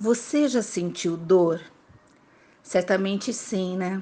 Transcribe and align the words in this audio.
Você 0.00 0.46
já 0.46 0.62
sentiu 0.62 1.16
dor? 1.16 1.60
Certamente 2.62 3.32
sim, 3.32 3.76
né? 3.76 4.00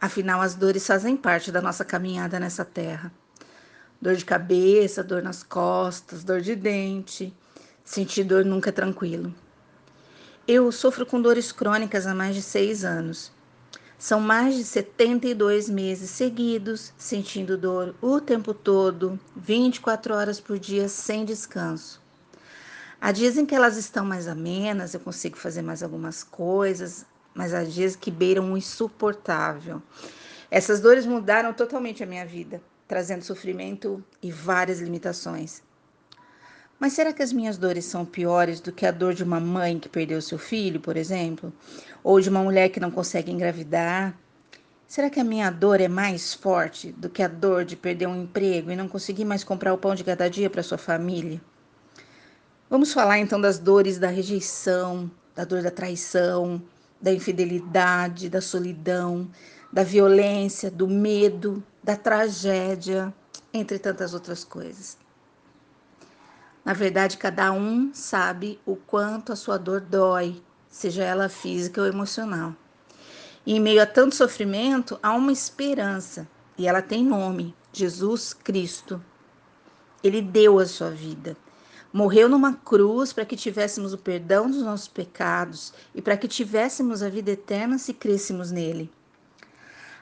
Afinal, 0.00 0.40
as 0.40 0.56
dores 0.56 0.84
fazem 0.84 1.16
parte 1.16 1.52
da 1.52 1.62
nossa 1.62 1.84
caminhada 1.84 2.40
nessa 2.40 2.64
terra. 2.64 3.12
Dor 4.02 4.16
de 4.16 4.24
cabeça, 4.24 5.04
dor 5.04 5.22
nas 5.22 5.44
costas, 5.44 6.24
dor 6.24 6.40
de 6.40 6.56
dente. 6.56 7.32
Sentir 7.84 8.24
dor 8.24 8.44
nunca 8.44 8.70
é 8.70 8.72
tranquilo. 8.72 9.32
Eu 10.44 10.72
sofro 10.72 11.06
com 11.06 11.22
dores 11.22 11.52
crônicas 11.52 12.04
há 12.04 12.12
mais 12.16 12.34
de 12.34 12.42
seis 12.42 12.84
anos. 12.84 13.30
São 13.96 14.18
mais 14.18 14.56
de 14.56 14.64
72 14.64 15.70
meses 15.70 16.10
seguidos 16.10 16.92
sentindo 16.98 17.56
dor 17.56 17.94
o 18.02 18.20
tempo 18.20 18.52
todo, 18.52 19.16
24 19.36 20.16
horas 20.16 20.40
por 20.40 20.58
dia, 20.58 20.88
sem 20.88 21.24
descanso. 21.24 22.07
Há 23.00 23.12
dias 23.12 23.38
em 23.38 23.46
que 23.46 23.54
elas 23.54 23.76
estão 23.76 24.04
mais 24.04 24.26
amenas, 24.26 24.92
eu 24.92 24.98
consigo 24.98 25.36
fazer 25.36 25.62
mais 25.62 25.84
algumas 25.84 26.24
coisas, 26.24 27.06
mas 27.32 27.54
há 27.54 27.62
dias 27.62 27.94
que 27.94 28.10
beiram 28.10 28.52
o 28.52 28.58
insuportável. 28.58 29.80
Essas 30.50 30.80
dores 30.80 31.06
mudaram 31.06 31.52
totalmente 31.52 32.02
a 32.02 32.06
minha 32.06 32.26
vida, 32.26 32.60
trazendo 32.88 33.22
sofrimento 33.22 34.02
e 34.20 34.32
várias 34.32 34.80
limitações. 34.80 35.62
Mas 36.80 36.92
será 36.92 37.12
que 37.12 37.22
as 37.22 37.32
minhas 37.32 37.56
dores 37.56 37.84
são 37.84 38.04
piores 38.04 38.58
do 38.58 38.72
que 38.72 38.84
a 38.84 38.90
dor 38.90 39.14
de 39.14 39.22
uma 39.22 39.38
mãe 39.38 39.78
que 39.78 39.88
perdeu 39.88 40.20
seu 40.20 40.38
filho, 40.38 40.80
por 40.80 40.96
exemplo? 40.96 41.52
Ou 42.02 42.20
de 42.20 42.28
uma 42.28 42.42
mulher 42.42 42.68
que 42.68 42.80
não 42.80 42.90
consegue 42.90 43.30
engravidar? 43.30 44.12
Será 44.88 45.08
que 45.08 45.20
a 45.20 45.24
minha 45.24 45.50
dor 45.50 45.80
é 45.80 45.88
mais 45.88 46.34
forte 46.34 46.90
do 46.90 47.08
que 47.08 47.22
a 47.22 47.28
dor 47.28 47.64
de 47.64 47.76
perder 47.76 48.08
um 48.08 48.22
emprego 48.22 48.72
e 48.72 48.76
não 48.76 48.88
conseguir 48.88 49.24
mais 49.24 49.44
comprar 49.44 49.72
o 49.72 49.78
pão 49.78 49.94
de 49.94 50.02
cada 50.02 50.28
dia 50.28 50.50
para 50.50 50.64
sua 50.64 50.78
família? 50.78 51.40
Vamos 52.70 52.92
falar 52.92 53.18
então 53.18 53.40
das 53.40 53.58
dores 53.58 53.98
da 53.98 54.08
rejeição, 54.08 55.10
da 55.34 55.42
dor 55.42 55.62
da 55.62 55.70
traição, 55.70 56.62
da 57.00 57.10
infidelidade, 57.10 58.28
da 58.28 58.42
solidão, 58.42 59.26
da 59.72 59.82
violência, 59.82 60.70
do 60.70 60.86
medo, 60.86 61.64
da 61.82 61.96
tragédia, 61.96 63.12
entre 63.54 63.78
tantas 63.78 64.12
outras 64.12 64.44
coisas. 64.44 64.98
Na 66.62 66.74
verdade, 66.74 67.16
cada 67.16 67.50
um 67.52 67.90
sabe 67.94 68.60
o 68.66 68.76
quanto 68.76 69.32
a 69.32 69.36
sua 69.36 69.56
dor 69.56 69.80
dói, 69.80 70.38
seja 70.68 71.02
ela 71.02 71.30
física 71.30 71.80
ou 71.80 71.86
emocional. 71.86 72.54
E 73.46 73.56
em 73.56 73.60
meio 73.60 73.82
a 73.82 73.86
tanto 73.86 74.14
sofrimento, 74.14 74.98
há 75.02 75.14
uma 75.14 75.32
esperança, 75.32 76.28
e 76.58 76.68
ela 76.68 76.82
tem 76.82 77.02
nome: 77.02 77.56
Jesus 77.72 78.34
Cristo. 78.34 79.02
Ele 80.04 80.20
deu 80.20 80.58
a 80.58 80.66
sua 80.66 80.90
vida 80.90 81.34
Morreu 81.90 82.28
numa 82.28 82.52
cruz 82.52 83.14
para 83.14 83.24
que 83.24 83.34
tivéssemos 83.34 83.94
o 83.94 83.98
perdão 83.98 84.50
dos 84.50 84.62
nossos 84.62 84.88
pecados 84.88 85.72
e 85.94 86.02
para 86.02 86.18
que 86.18 86.28
tivéssemos 86.28 87.02
a 87.02 87.08
vida 87.08 87.30
eterna 87.30 87.78
se 87.78 87.94
crêssemos 87.94 88.50
nele. 88.50 88.90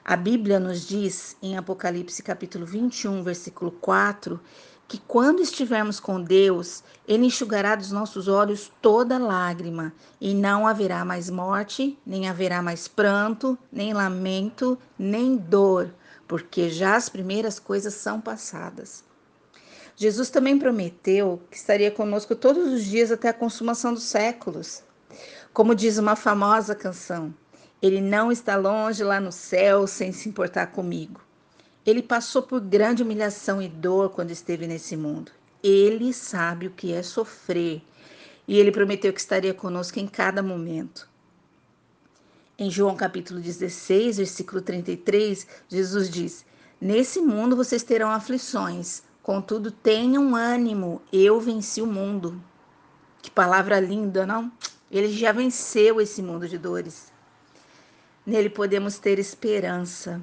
A 0.03 0.17
Bíblia 0.17 0.59
nos 0.59 0.85
diz 0.85 1.37
em 1.41 1.57
Apocalipse 1.57 2.21
capítulo 2.21 2.65
21, 2.65 3.23
versículo 3.23 3.71
4, 3.71 4.37
que 4.85 4.97
quando 4.99 5.41
estivermos 5.41 5.97
com 5.97 6.21
Deus, 6.21 6.83
Ele 7.07 7.25
enxugará 7.25 7.73
dos 7.75 7.91
nossos 7.91 8.27
olhos 8.27 8.69
toda 8.81 9.17
lágrima, 9.17 9.93
e 10.19 10.33
não 10.33 10.67
haverá 10.67 11.05
mais 11.05 11.29
morte, 11.29 11.97
nem 12.05 12.27
haverá 12.27 12.61
mais 12.61 12.87
pranto, 12.87 13.57
nem 13.71 13.93
lamento, 13.93 14.77
nem 14.99 15.37
dor, 15.37 15.93
porque 16.27 16.69
já 16.69 16.97
as 16.97 17.07
primeiras 17.07 17.59
coisas 17.59 17.93
são 17.93 18.19
passadas. 18.19 19.05
Jesus 19.99 20.29
também 20.29 20.59
prometeu 20.59 21.41
que 21.49 21.57
estaria 21.57 21.89
conosco 21.89 22.35
todos 22.35 22.71
os 22.71 22.85
dias 22.85 23.11
até 23.11 23.29
a 23.29 23.33
consumação 23.33 23.95
dos 23.95 24.03
séculos. 24.03 24.83
Como 25.51 25.73
diz 25.73 25.97
uma 25.97 26.15
famosa 26.15 26.75
canção, 26.75 27.33
ele 27.81 27.99
não 27.99 28.31
está 28.31 28.55
longe 28.55 29.03
lá 29.03 29.19
no 29.19 29.31
céu 29.31 29.87
sem 29.87 30.11
se 30.11 30.29
importar 30.29 30.67
comigo. 30.67 31.19
Ele 31.83 32.03
passou 32.03 32.43
por 32.43 32.61
grande 32.61 33.01
humilhação 33.01 33.59
e 33.59 33.67
dor 33.67 34.11
quando 34.11 34.29
esteve 34.29 34.67
nesse 34.67 34.95
mundo. 34.95 35.31
Ele 35.63 36.13
sabe 36.13 36.67
o 36.67 36.71
que 36.71 36.93
é 36.93 37.01
sofrer 37.01 37.81
e 38.47 38.59
ele 38.59 38.71
prometeu 38.71 39.11
que 39.11 39.19
estaria 39.19 39.53
conosco 39.53 39.97
em 39.99 40.07
cada 40.07 40.43
momento. 40.43 41.09
Em 42.55 42.69
João 42.69 42.95
capítulo 42.95 43.39
16, 43.39 44.17
versículo 44.17 44.61
33, 44.61 45.47
Jesus 45.67 46.07
diz: 46.07 46.45
Nesse 46.79 47.19
mundo 47.19 47.55
vocês 47.55 47.81
terão 47.81 48.11
aflições, 48.11 49.01
Contudo, 49.27 49.71
tenham 49.71 50.37
ânimo, 50.37 51.01
eu 51.11 51.37
venci 51.41 51.81
o 51.81 51.85
mundo. 51.85 52.41
Que 53.21 53.29
palavra 53.29 53.77
linda, 53.77 54.25
não? 54.25 54.49
Ele 54.89 55.09
já 55.09 55.33
venceu 55.33 55.99
esse 55.99 56.21
mundo 56.21 56.47
de 56.47 56.57
dores. 56.57 57.11
Nele 58.25 58.49
podemos 58.49 58.99
ter 58.99 59.19
esperança. 59.19 60.21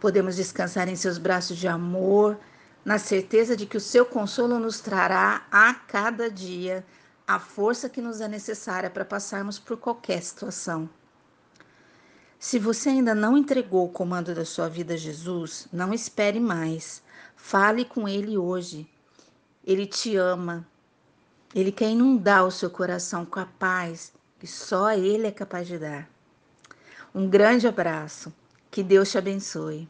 Podemos 0.00 0.34
descansar 0.34 0.88
em 0.88 0.96
seus 0.96 1.18
braços 1.18 1.56
de 1.56 1.68
amor, 1.68 2.36
na 2.84 2.98
certeza 2.98 3.56
de 3.56 3.64
que 3.64 3.76
o 3.76 3.80
seu 3.80 4.04
consolo 4.04 4.58
nos 4.58 4.80
trará 4.80 5.46
a 5.52 5.72
cada 5.72 6.28
dia 6.28 6.84
a 7.28 7.38
força 7.38 7.88
que 7.88 8.00
nos 8.00 8.20
é 8.20 8.26
necessária 8.26 8.90
para 8.90 9.04
passarmos 9.04 9.56
por 9.56 9.76
qualquer 9.76 10.20
situação. 10.20 10.90
Se 12.40 12.58
você 12.58 12.88
ainda 12.88 13.14
não 13.14 13.38
entregou 13.38 13.86
o 13.86 13.92
comando 13.92 14.34
da 14.34 14.44
sua 14.44 14.68
vida 14.68 14.94
a 14.94 14.96
Jesus, 14.96 15.68
não 15.72 15.94
espere 15.94 16.40
mais. 16.40 17.08
Fale 17.42 17.84
com 17.84 18.08
Ele 18.08 18.38
hoje. 18.38 18.88
Ele 19.64 19.84
te 19.84 20.16
ama. 20.16 20.64
Ele 21.52 21.72
quer 21.72 21.90
inundar 21.90 22.46
o 22.46 22.50
seu 22.50 22.70
coração 22.70 23.26
com 23.26 23.40
a 23.40 23.44
paz 23.44 24.12
que 24.38 24.46
só 24.46 24.92
Ele 24.92 25.26
é 25.26 25.32
capaz 25.32 25.66
de 25.66 25.76
dar. 25.76 26.08
Um 27.12 27.28
grande 27.28 27.66
abraço. 27.66 28.32
Que 28.70 28.84
Deus 28.84 29.10
te 29.10 29.18
abençoe. 29.18 29.88